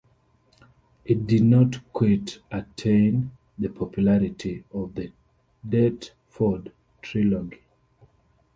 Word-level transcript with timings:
It 1.05 1.27
did 1.27 1.43
not 1.43 1.91
quite 1.93 2.39
attain 2.51 3.37
the 3.59 3.69
popularity 3.69 4.63
of 4.73 4.95
the 4.95 5.11
Deptford 5.69 6.71
Trilogy. 7.03 7.61